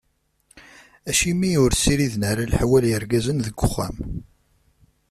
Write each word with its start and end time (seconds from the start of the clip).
Acimi 1.09 1.51
ur 1.63 1.71
ssiriden 1.73 2.23
ara 2.31 2.49
leḥwal 2.51 2.85
yergazen 2.91 3.37
deg 3.47 3.55
wexxam? 3.61 3.95